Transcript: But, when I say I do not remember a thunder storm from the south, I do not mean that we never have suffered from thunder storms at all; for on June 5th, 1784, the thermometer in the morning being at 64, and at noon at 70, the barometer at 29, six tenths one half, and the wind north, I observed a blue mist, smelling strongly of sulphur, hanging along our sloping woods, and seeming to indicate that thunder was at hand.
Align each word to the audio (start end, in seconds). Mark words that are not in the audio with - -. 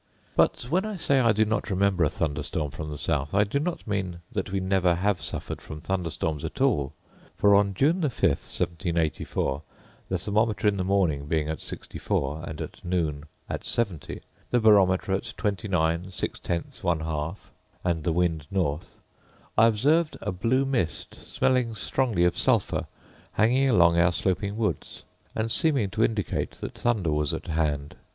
But, 0.35 0.63
when 0.71 0.83
I 0.83 0.95
say 0.95 1.19
I 1.19 1.31
do 1.31 1.45
not 1.45 1.69
remember 1.69 2.03
a 2.03 2.09
thunder 2.09 2.41
storm 2.41 2.71
from 2.71 2.89
the 2.89 2.97
south, 2.97 3.35
I 3.35 3.43
do 3.43 3.59
not 3.59 3.85
mean 3.85 4.21
that 4.31 4.51
we 4.51 4.59
never 4.59 4.95
have 4.95 5.21
suffered 5.21 5.61
from 5.61 5.79
thunder 5.79 6.09
storms 6.09 6.43
at 6.43 6.59
all; 6.59 6.93
for 7.35 7.53
on 7.53 7.75
June 7.75 8.01
5th, 8.01 8.25
1784, 8.49 9.61
the 10.09 10.17
thermometer 10.17 10.67
in 10.67 10.77
the 10.77 10.83
morning 10.83 11.27
being 11.27 11.49
at 11.49 11.61
64, 11.61 12.45
and 12.47 12.61
at 12.61 12.83
noon 12.83 13.25
at 13.47 13.63
70, 13.63 14.21
the 14.49 14.59
barometer 14.59 15.13
at 15.13 15.35
29, 15.37 16.09
six 16.11 16.39
tenths 16.39 16.81
one 16.83 17.01
half, 17.01 17.51
and 17.83 18.03
the 18.03 18.11
wind 18.11 18.47
north, 18.49 18.99
I 19.55 19.67
observed 19.67 20.17
a 20.21 20.31
blue 20.31 20.65
mist, 20.65 21.13
smelling 21.27 21.75
strongly 21.75 22.23
of 22.23 22.35
sulphur, 22.35 22.87
hanging 23.33 23.69
along 23.69 23.99
our 23.99 24.11
sloping 24.11 24.57
woods, 24.57 25.03
and 25.35 25.51
seeming 25.51 25.91
to 25.91 26.03
indicate 26.03 26.53
that 26.53 26.73
thunder 26.73 27.11
was 27.11 27.35
at 27.35 27.45
hand. 27.45 27.95